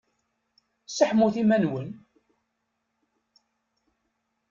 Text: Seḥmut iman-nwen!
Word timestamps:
Seḥmut 0.87 1.35
iman-nwen! 1.41 1.89